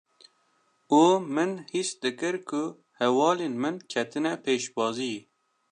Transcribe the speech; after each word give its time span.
û 1.01 1.01
min 1.35 1.51
hîs 1.73 1.89
dikir 2.03 2.35
ku 2.49 2.63
hevalên 3.01 3.53
min 3.63 3.75
ketine 3.91 4.33
pêşbaziyê; 4.43 5.19